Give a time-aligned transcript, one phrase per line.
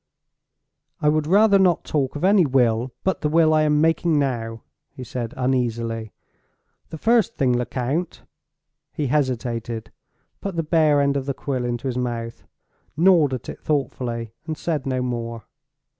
[0.99, 4.63] "I would rather not talk of any will but the will I am making now,"
[4.89, 6.11] he said uneasily.
[6.89, 8.23] "The first thing, Lecount—"
[8.93, 14.87] He hesitated—put the bare end of the quill into his mouth—gnawed at it thoughtfully—and said
[14.87, 15.43] no more.